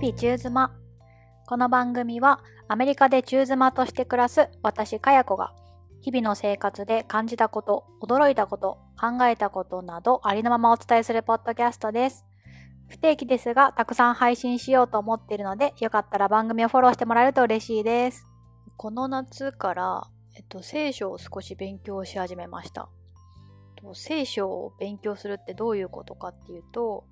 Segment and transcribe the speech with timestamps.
[0.00, 0.72] 々中妻。
[1.46, 5.52] この番組はアメリカで中妻として暮らす私かや子が
[6.00, 12.24] 日々の生活で感じたこと、驚いたこと、考えたことなどありのままお伝えするポッドキャストです。
[12.88, 18.26] 不定期ですが、たくさん配信しようと思っているので、よかったら番組をフォローしてもらえると嬉しいです。
[18.78, 22.88] この夏から、えっと、聖書を少し勉強し始めました。
[23.92, 27.04] 聖書を勉強するってどういうことかっていうと、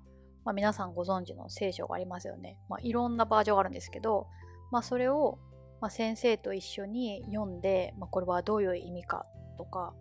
[0.45, 2.57] まあ、皆さんご存知の聖書がありますよね。
[2.69, 4.27] まあ、いろんなバージョンがあるんですけど、
[4.71, 5.39] まあ、それを、
[5.81, 9.25] ま、先生と一緒に読んで、ま、これはどういう意味か
[9.57, 9.93] とか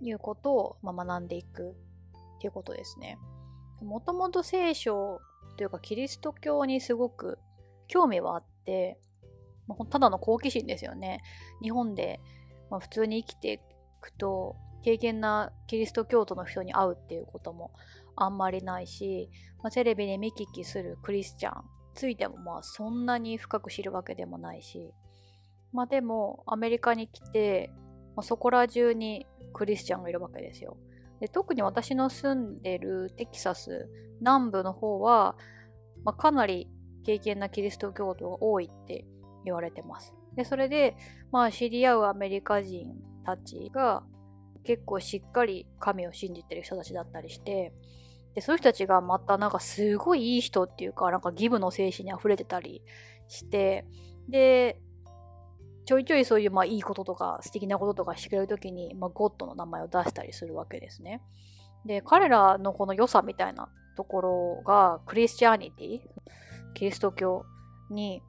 [0.00, 1.74] いうことを、ま、学んでいくっ
[2.40, 3.18] ていうことですね。
[3.82, 5.20] もともと聖書
[5.56, 7.38] というかキリスト教にすごく
[7.88, 8.98] 興味はあって、
[9.66, 11.20] まあ、ただの好奇心ですよね。
[11.62, 12.20] 日本で、
[12.70, 13.58] ま、普通に生きてい
[14.00, 17.72] くと敬虔なキリスト教徒の人に会うっていうことも
[18.16, 19.30] あんまりないし、
[19.62, 21.62] まあ、テレビで見聞きするクリスチャン
[21.94, 24.92] ついてもまあそんなに深く知るわけでもないし、
[25.72, 27.70] まあでもアメリカに来て、
[28.16, 30.76] まあ、そこら中にクリスチャンがいるわけですよ。
[31.20, 33.88] で特に私の住んでるテキサス
[34.20, 35.36] 南部の方は、
[36.04, 36.68] まあ、かなり
[37.04, 39.04] 敬虔なキリスト教徒が多いって
[39.44, 40.14] 言われてます。
[40.34, 40.96] でそれで、
[41.30, 44.02] まあ、知り合うアメリカ人たちが
[44.64, 47.72] 結構しっかり神を信じてる人たちだったりして、
[48.34, 52.82] で、そういう人たちがまたなんかすごいいい人っていうか、なんかギブの精神に溢れてたり
[53.28, 53.86] して、
[54.28, 54.78] で、
[55.84, 61.20] ちょいちょいそういうまあいいこととか素敵なこととかしてくれるときに、まあ、ゴッドの名前を出したりするわけですね。
[61.84, 66.00] で、彼らのこの良さみたいなところがクリスチャーニティ、
[66.74, 67.44] キリスト教
[67.90, 68.22] に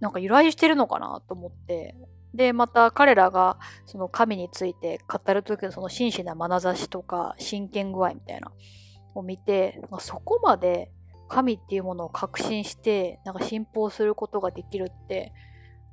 [0.00, 1.96] なんか由来してるのかなと思って、
[2.34, 8.52] で、また彼らがその神について語る時のその真摯な眼差しとか真剣具合みたいな
[9.14, 10.90] を見て、そこまで
[11.28, 15.32] 神っていうものを確信して、なんか信奉することができるって、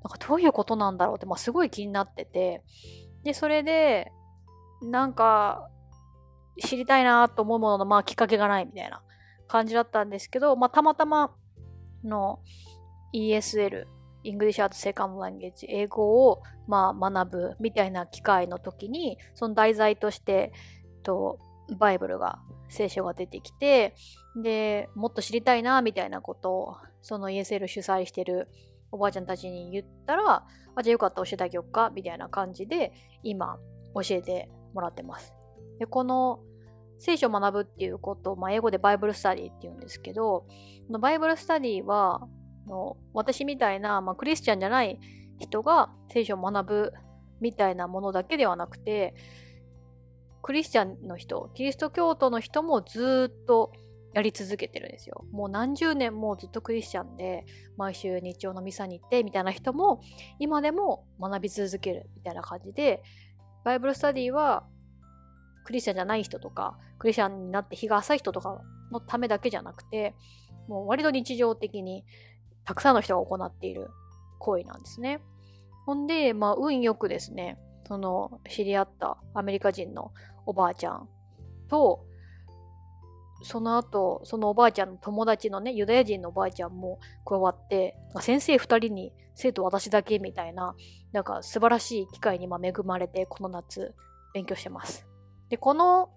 [0.04, 2.64] なんかどういうことなんだろうって、まあ、すごい気になってて、
[3.24, 4.12] で、それで、
[4.82, 5.68] なんか、
[6.64, 9.02] 知りたいなと思うものの、まあ、きっかけがないみたいな
[9.48, 11.36] 感じだったんですけど、まあ、たまたま
[12.04, 12.40] の
[13.14, 13.88] ESL
[14.26, 20.52] English as a second language、英語を、まあ、学ぶみたいな機会の時に、その題材として、
[21.04, 21.40] と
[21.78, 23.96] バイブルが、聖書が出てきて、
[24.42, 28.50] で、もっと知りたいな、みたいなことを、その ESL 主催してる
[28.92, 32.92] おばあちゃんたちに言ったら、あ、じゃあよかったら教えてあげようか、みたいな感じで、
[33.24, 33.60] 今、
[33.94, 35.34] 教えてもらってます。
[35.80, 36.40] で、この、
[36.98, 40.46] 聖書を学ぶっていうことを、まあ、英語でバイブルスタディって言うんですけど、
[41.00, 42.28] バイブルスタディは、
[42.68, 45.00] の私みたいな、まあ、クリスチャンじゃない
[45.40, 46.94] 人が聖書を学ぶ
[47.42, 49.14] みたいなものだけではなくて
[50.42, 53.74] クリスチャンの人キリスト教徒の人もずっと
[54.14, 55.26] やり続けてるんですよ。
[55.34, 57.46] もう何十年もずっとクリスチャンで
[57.76, 60.02] 毎週日曜のミサに行ってみたいな人も
[60.40, 63.04] 今でも学び続けるみたいな感じで
[63.66, 64.64] バイブルスタディは
[65.66, 70.16] クリスチャンじゃない人とかクリスチャンになって日が浅い人とかのためだけじゃなくて
[70.70, 72.06] もう割と日常的に
[72.66, 73.90] たくさんの人が行っている
[74.40, 75.22] 行為なんですね。
[75.86, 80.12] ほんで、まあ、運よくですね、その知り合ったアメリカ人の
[80.46, 81.08] おばあちゃん
[81.70, 82.06] と、
[83.44, 90.76] その後、そのおばあちゃんの友達のね、ユダヤ人のおばあちゃんも加わって、先生二人に生徒私だけみたいな、
[91.12, 93.94] なんか素晴らしい機会に恵まれて、この夏
[94.34, 95.06] 勉強してます。
[95.50, 96.10] で、この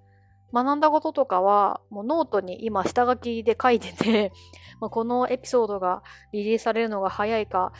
[0.52, 4.32] 学んだこととかは、もうノートに今下書きで書いてて、
[4.80, 7.72] ま、このエピソードがリリースされるのが早いか、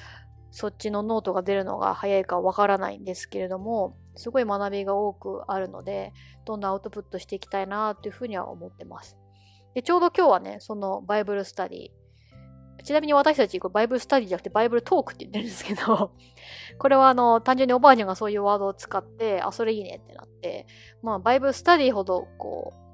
[0.51, 6.13] そっちのノートが出るのが早いかわからないんですけれども、すごい学びが多くあるので、
[6.45, 9.17] どんどんアウトプットしていきたいなというふうには思ってます。
[9.75, 11.91] で、ちょうど今日はね、その Bible study、
[12.85, 16.13] ちなみに私たちこれバイブルスタディじゃなくてバイブルトークって言ってるんですけど、
[16.79, 20.67] これはあの、単純におばあちゃんがそういうワードを使って、あ、それいいねってなって、
[21.03, 22.89] まあ、バイブルスタディほど、こう、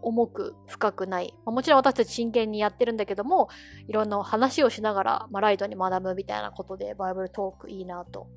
[0.00, 1.34] 重く深くない。
[1.44, 3.48] まあ、もちろん私たち真剣にやってるんだけども、
[3.88, 8.28] いろんな話をしながら、まあ、ライトに学ぶみたいなことで、バイブルトークいいなと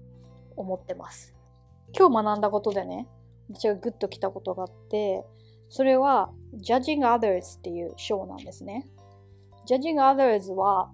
[0.56, 1.36] 思ってます。
[1.98, 3.08] 今日学んだことでね、
[3.50, 5.26] 私がグッときたことがあって、
[5.70, 8.86] それは Judging Others っていう章なんですね。
[9.72, 10.92] Judging Others は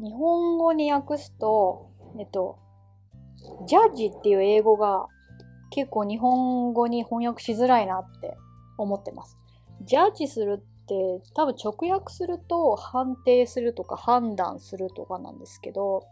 [0.00, 2.58] 日本語に訳すと、えっと、
[3.68, 5.06] ジャッジっていう英語が
[5.70, 8.36] 結構日本語に翻訳しづらいなって
[8.76, 9.36] 思ってます。
[9.82, 10.94] ジャッジするって
[11.36, 16.02] 多分直訳すると判定するとか判断するとかなんですけど、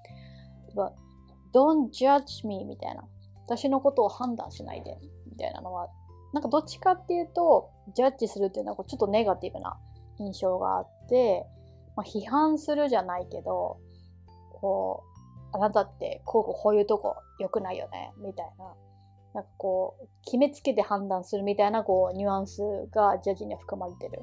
[1.53, 3.05] don't judge me みたいな。
[3.47, 5.89] 私のことを判断しないでみたいなのは、
[6.33, 9.77] なんかどっちかっていうと、ジャッジするっていうのはちょっとネガティブな
[10.19, 11.47] 印象があって、
[11.97, 13.79] まあ、批判するじゃないけど、
[14.61, 15.03] こ
[15.53, 18.75] う、あなたってこうこういうとこ良くないよね、みたいな。
[19.35, 22.63] なんかこう、決めつけて判断するみたいなこうニュアンス
[22.93, 24.23] がジャッジには含まれてる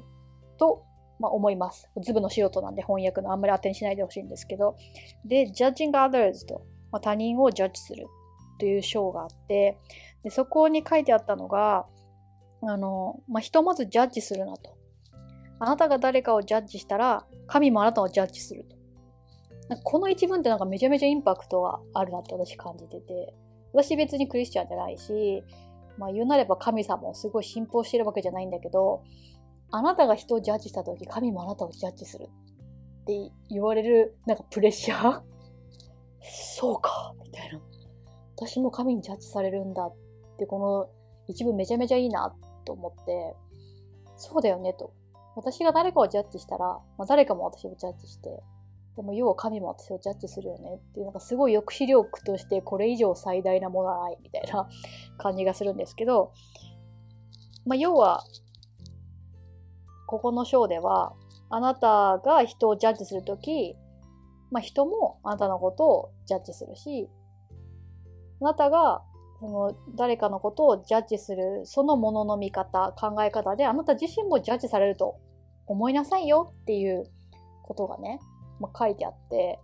[0.58, 0.84] と、
[1.18, 1.88] まあ、思います。
[2.02, 4.76] ズブの素人なんで翻訳のあんまり当てにしないでほしいんですけど。
[5.24, 8.06] で、judging others と、まあ、他人をジャッジする
[8.58, 9.78] という章があって、
[10.22, 11.86] でそこに書いてあったのが、
[12.62, 14.76] あの、まあ、人をまずジャッジするなと。
[15.62, 18.64] あなたが誰かをジャッジしたら、神もあなたをジャッジする
[19.68, 19.76] と。
[19.84, 23.32] この一文ってなんかめちゃめちゃインパクトがあるなって私感じてて、
[23.72, 25.44] 私別にクリスチャンじゃないし、
[25.98, 29.04] まあ言うなれば神様をすごい信奉してるわけじゃないんだけど、
[29.70, 35.20] あなたが人をジャッジした時、神もあなたをジャッジするって言われるなんかプレッシャー？
[36.58, 37.60] そうかみたいな。
[38.34, 39.94] 私も神にジャッジされるんだっ
[40.40, 40.90] てこの
[41.28, 43.36] 一文めちゃめちゃいいなと思って、
[44.16, 44.92] そうだよねと。
[45.34, 46.66] 私が誰かをジャッジしたら、
[46.98, 48.42] まあ、誰かも私をジャッジして、
[48.96, 54.68] でも要は神も私をジャッジするよねっていうのがすごい抑止力としてこれ以上最大なものはないみたいな
[55.16, 56.32] 感じがするんですけど、
[57.64, 58.22] まあ、要は
[60.06, 61.14] ここの章では
[61.48, 63.76] あなたが人をジャッジするとき、
[64.50, 67.08] まあ、人もあなたのことをジャッジするし
[68.42, 69.02] あなたが
[69.42, 75.18] その誰かのことをジャッジするそのものの見方考え方であなた自身もジャッジされると
[75.66, 77.10] 思いなさいよっていう
[77.64, 78.20] ことがね
[78.62, 79.58] まあ、書いてあって、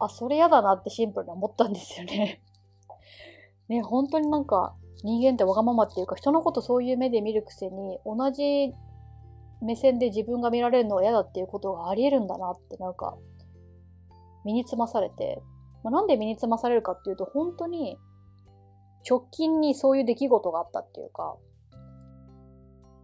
[0.00, 2.42] あ、それ嫌だなってシンプルに思ったんですよね。
[3.68, 4.74] ね、本当になんか
[5.04, 8.74] 人間ってわがままっていうか人のことそういう目で見るくせに同じ
[9.62, 13.16] 目線で自分が見られるのが嫌だっていうことがあり得るんだなってなんか
[14.44, 15.40] 身につまされて、
[15.82, 17.96] まあ、なんで身につまされるかっていうと本当に
[19.08, 21.36] 直近にそういう出来事があったっていうか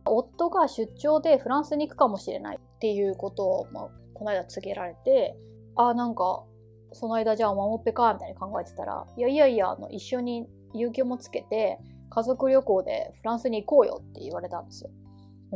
[0.05, 5.37] 夫が出張でフランスに行くかもしれないっていうことを、まあ、この間告げられて、
[5.77, 6.45] あ、なんか、
[6.93, 14.91] その間じゃあマモッペかみたいに考えてたら、いやいやいや、あの一緒に有給もつけて、家族旅行でフランスに行こうよって言われたんですよ。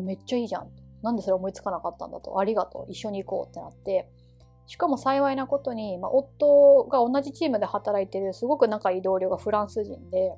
[0.02, 0.69] めっちゃいいじゃん。
[1.02, 2.38] なんでそれ思いつかなかったんだと。
[2.38, 2.90] ありがとう。
[2.90, 4.08] 一緒に行こうってなって。
[4.66, 10.37] しかも幸いなことに、まあ、夫が同じチームで働いてるすごく仲いい同僚がフランス人で、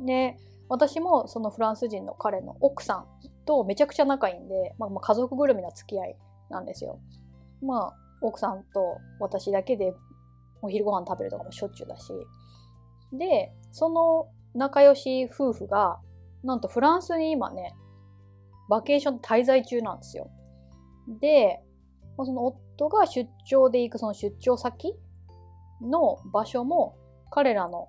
[0.00, 0.36] で、
[0.68, 3.06] 私もそのフランス人の彼の奥さん
[3.44, 6.16] とめちゃくちゃ仲いいんで、まあ、まあ家族ぐるみな付き合い
[6.50, 6.98] なんですよ。
[7.62, 9.94] まあ、奥さんと私だけで
[10.62, 12.12] お昼ご飯食べるとかもしょっちゅうだし。
[13.12, 15.98] で、その仲良し夫婦が、
[16.42, 17.74] なんとフランスに今ね、
[18.68, 20.30] バケーション滞在中なんですよ。
[21.20, 21.62] で、
[22.16, 24.94] まあその夫が出張で行くその出張先
[25.80, 26.96] の場所も
[27.30, 27.88] 彼らの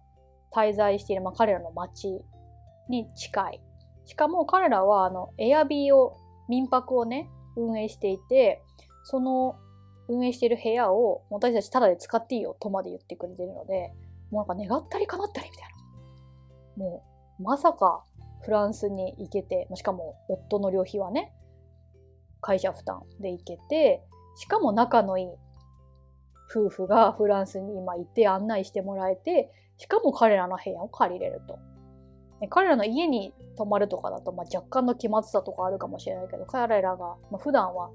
[0.54, 2.22] 滞在している、まあ、彼らの町
[2.90, 3.62] に近い。
[4.06, 6.16] しかも彼らはあのエアビーを
[6.48, 8.62] 民泊をね運営していて
[9.04, 9.56] その
[10.08, 13.92] 運営している部屋を私たちタダで使っていいよとまで言ってくれてるので、
[14.32, 15.68] もうなんか願ったり叶ったりみたい
[16.78, 16.84] な。
[16.84, 17.04] も
[17.40, 18.04] う、まさか
[18.44, 21.34] フランスに行けて、しかも夫の旅費はね、
[22.42, 24.04] 会社負担で行けて、
[24.36, 25.28] しかも仲のいい
[26.54, 31.60] 夫婦がフランスに今行って案内してもらえて、しかも彼らの部屋を借りれると。
[32.50, 37.90] 彼らの家に泊まるとかだと、まあ、若干の気まずさとかあるかもしれないけど、彼らが、まあ、普段は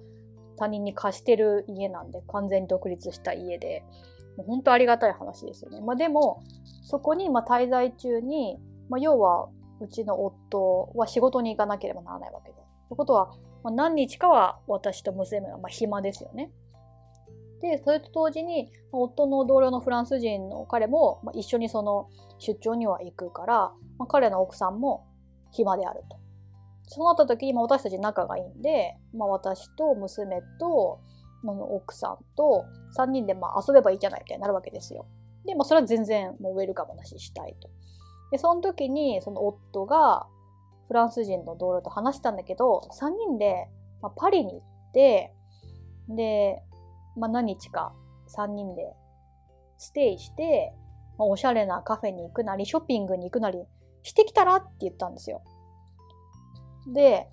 [0.57, 3.85] 他人に貸してる家なんで完全に独立した家で
[4.47, 5.81] 本当ありがたい話ですよね。
[5.81, 6.43] まあ、でも
[6.83, 9.49] そこにま滞在中に、ま、要は
[9.81, 12.61] うちの夫は仕事に行かなければならないわけです。
[12.88, 16.50] ということは、まあ、何日かは私と娘がま暇ですよね。
[17.61, 23.55] で、それと同時に、夫の同僚のフランス人の彼も、ま一緒にその出張には行くから、
[23.99, 25.07] まあ、彼の奥さんも
[25.50, 26.19] 暇であると。
[26.87, 31.00] そうなった時に、ま、私たち仲がいいんで、まあ、私と娘と、
[31.43, 32.64] ま、奥さんと
[32.99, 35.07] 3人でま遊べばいいじゃないみたいになるわけですよ。
[35.45, 37.69] で、まあ、それは全然もうウェルカムなししたいと。
[38.31, 40.26] で、その時にその夫が
[40.90, 43.68] フランス人の同僚と話したんだけど、3人で、
[44.02, 45.32] まあ、パリに行って、
[46.09, 46.64] で、
[47.16, 47.92] まあ、何日か
[48.37, 48.92] 3人で
[49.78, 50.73] ステイして、
[51.16, 53.62] まあ、おしゃれなカフェに行くなり、ショッピングに行くなり
[54.02, 55.42] してきたらって言ったんですよ。
[56.92, 57.28] で、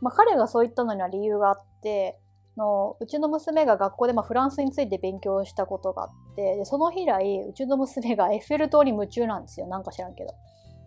[0.00, 2.20] まあ、彼がそう言ったのには理由があって、
[2.56, 10.34] のうちの娘が学校でまあフランスについて勉強したことがあってでその日以来うちの娘がエッフェル塔に夢中なんですよなんか知らんけど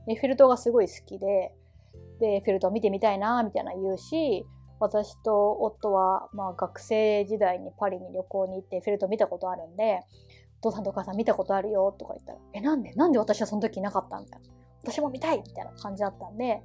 [0.07, 1.53] エッフェル塔がすごい好きで
[2.19, 4.45] でエッフェル塔見てみたいなみたいな言うし
[4.79, 9.99] 私と夫はまあ学生時代にパリに旅行に行ってエッフェル塔見たことあるんで
[10.61, 12.91] お父さんとお母さん見たことあるよとか言ったらえなんで？
[12.93, 14.17] なんで私はその時いなかった？
[14.19, 14.47] みたいな
[14.83, 16.61] 私も見たいみたいな感じだったんで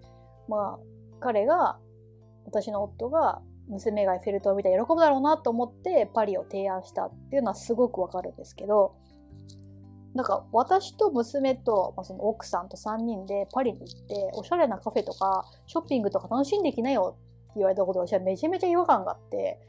[0.49, 0.85] まあ、
[1.21, 1.79] 彼が、
[2.47, 8.97] 私の夫が娘がエッフェル塔を見たら喜ぶだろうなと思ってパリを提案したっていうのはすごくわかるんですけど
[10.15, 19.61] なんか私と娘と、まあ、その奥さんと3人でパリに行っておしゃれなカフェとかショッピングとか楽しんできなよって言われたこと私はめちゃめちゃ違和感があって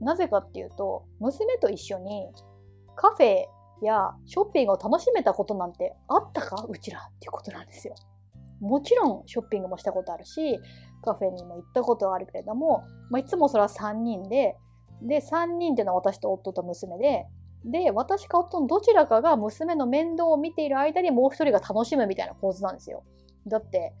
[0.00, 2.28] なぜかっていうと娘と一緒に
[2.94, 3.46] カフェ
[3.82, 7.94] やショッピングを楽しめたことなんてあったかうちらっていうことなんですよ。
[8.60, 10.58] もちろんショッピングもしたことあるし
[11.02, 14.56] カフェにも行ったことはあるけれども、まあ、いつもそれは3人で
[15.00, 17.26] で3人っていうのは私と夫と娘で
[17.64, 23.04] で私か夫のどちらかが娘の面倒を見ている間にもう一人が楽しむみたいな構図なんですよ。
[23.46, 23.92] だって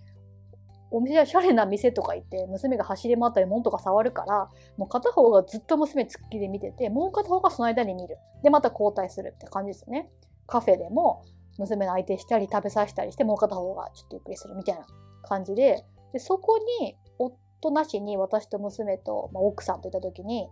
[0.90, 10.08] お店はシャレな店とか行って娘が走り回ったり物とか触るからもう片方がずっと娘突っきり見ててもう片方がその間に見るでまた交代するって感じですよね
[10.46, 11.24] カフェでも
[11.58, 14.86] 娘の相手したり食べさせたりしてもう片方がちょっとゆっくりするみたいな
[15.24, 20.48] 感じででそこに夫なしに私と娘と、まあ、奥さんといった時に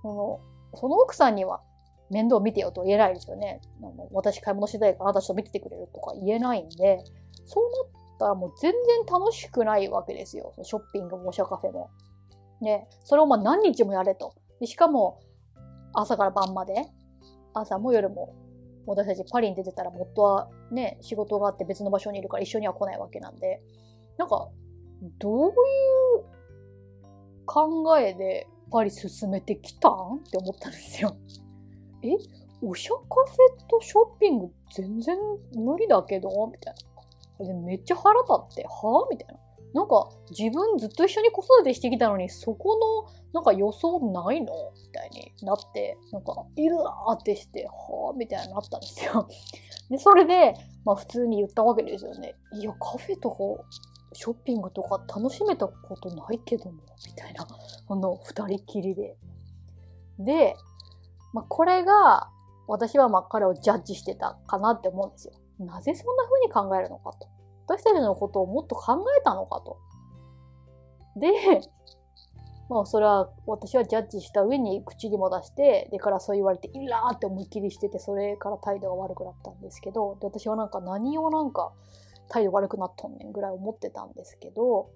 [0.00, 0.40] その
[0.74, 1.60] その奥さんには
[2.10, 3.60] 面倒見てよと言えないですよね。
[4.12, 7.02] 私買い物してないから私と見ててくれるとか言えないんで、
[7.44, 10.54] そうなったらもう全然楽しくないわけですよ。
[10.62, 11.90] ショッピングもおしゃカフェも。
[12.60, 14.34] で、それをまあ何日もやれと。
[14.64, 15.20] しかも、
[15.92, 16.86] 朝から晩まで、
[17.52, 18.34] 朝も夜も、
[18.86, 23.60] 私たちパリに出てたら夫はね、仕事があって別の場所にいるから一緒には来ないわけなんで、
[24.16, 24.48] なんか、
[25.18, 25.54] どういう
[27.44, 30.22] 考えでパリ進めてきたん？
[30.26, 31.16] って思ったんですよ。
[32.12, 32.18] え
[32.62, 35.16] おしゃカフェとショッピング全然
[35.54, 36.28] 無理だけど？
[36.50, 36.74] みたい
[37.38, 37.46] な。
[37.46, 39.06] でめっちゃ腹立って、は？
[39.10, 39.40] みたいな。
[39.74, 44.54] なんか自分ずっと一緒に子育てしてきたのにそこのなんか予想ないの？
[44.82, 48.10] みたいになってなんかいるーってしては？
[48.14, 49.28] あみたいになったんですよ。
[49.90, 52.34] でそれでまあ普通に言ったわけですよね。
[52.54, 53.36] いやカフェとか
[54.14, 56.80] ショッピングとか楽しめたことないけども？
[57.06, 57.46] みたいな
[57.88, 59.18] あの二人きりで。
[60.18, 60.56] で
[61.36, 62.30] まあ、これが
[62.66, 65.34] 私はまあ彼をジャッジしてたかなって思うんですよ。
[65.66, 67.28] なぜそんな風に考えるのかと。
[67.66, 69.76] 私たちのことをもっと考えたのかと。
[71.16, 71.60] で、
[72.70, 81.70] まあそれは私はジャッジした上に口にも出して、でからそう言われて、いらーって思いっきりしてて、それから態度が悪くなったんですけど、で私はなんか何をなんか
[82.30, 84.88] 態度悪くなっとんねんぐらい思ってたんですけど、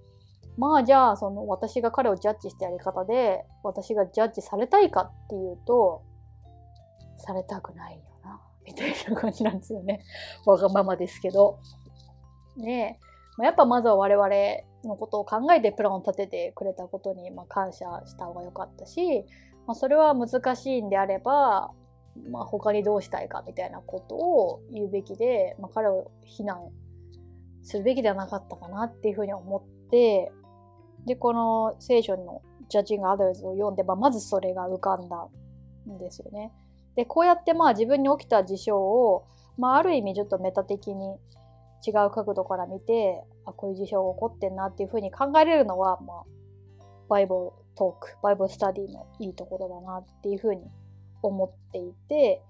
[0.57, 6.03] まあじゃあその私が彼をジャッジしたやり方で、私がジャッジされたいかっていうと、
[7.21, 10.01] されたくないよな、みたいな感じなんですよね。
[10.47, 11.59] わがままですけど。
[12.57, 13.07] ねえ、
[13.39, 14.29] ま、やっぱまずは我々
[14.85, 19.25] のことを考えてプランを立ててくれたことに、ま、感謝した方が良かったし、
[19.67, 21.73] まあ、それは難しいんであれば、
[22.29, 26.71] まあ、他にどうしたいかみたいなことを言うべきで、まあ、彼を非難
[27.63, 30.33] するべきではなかったかなっていうふうに思って、
[31.07, 35.29] で、この聖書の Judging Others を読んで、まあ、まずそれが浮かんだ
[35.89, 36.53] んですよね。
[36.97, 39.27] で、こうやってまあ自分に起きた事象を、
[39.59, 41.17] まあある意味ちょっとメタ的に
[41.87, 46.25] 違う角度から見て、あ、こういう事象が起こってんなっていうふうに考えれるのは、まあ、
[47.09, 50.63] バイブルトーク、バイブルスタディのいいところだなっていうふうに
[51.23, 52.43] 思っていて、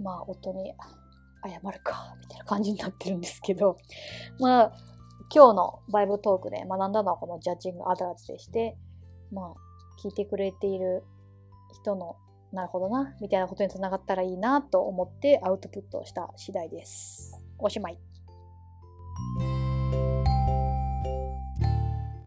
[0.00, 0.74] まあ、夫に
[1.44, 3.78] 謝るか、みたいな感じになってるんですけど、
[4.40, 4.72] まあ、
[5.34, 8.76] 今日のバイブトークで学んだのはこのジャッジングアダーズでして、
[9.32, 9.54] まあ、
[10.02, 11.02] 聞いてくれている
[11.72, 12.16] 人の
[12.54, 17.42] なるほどな、みたいなことにつながったらいいなと思ってアウトプットした次第です。
[17.58, 18.13] おしまい。